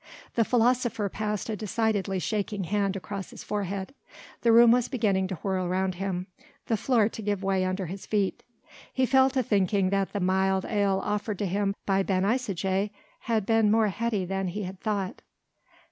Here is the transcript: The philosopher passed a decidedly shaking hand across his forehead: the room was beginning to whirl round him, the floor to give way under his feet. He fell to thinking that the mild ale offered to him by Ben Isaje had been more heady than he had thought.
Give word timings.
The 0.33 0.43
philosopher 0.43 1.09
passed 1.09 1.47
a 1.47 1.55
decidedly 1.55 2.17
shaking 2.17 2.63
hand 2.63 2.95
across 2.95 3.29
his 3.29 3.43
forehead: 3.43 3.93
the 4.41 4.51
room 4.51 4.71
was 4.71 4.87
beginning 4.87 5.27
to 5.27 5.35
whirl 5.35 5.67
round 5.67 5.93
him, 6.01 6.25
the 6.65 6.75
floor 6.75 7.07
to 7.09 7.21
give 7.21 7.43
way 7.43 7.63
under 7.63 7.85
his 7.85 8.07
feet. 8.07 8.41
He 8.91 9.05
fell 9.05 9.29
to 9.29 9.43
thinking 9.43 9.91
that 9.91 10.11
the 10.11 10.19
mild 10.19 10.65
ale 10.65 11.01
offered 11.05 11.37
to 11.37 11.45
him 11.45 11.75
by 11.85 12.01
Ben 12.01 12.23
Isaje 12.25 12.89
had 13.19 13.45
been 13.45 13.69
more 13.69 13.89
heady 13.89 14.25
than 14.25 14.47
he 14.47 14.63
had 14.63 14.79
thought. 14.79 15.21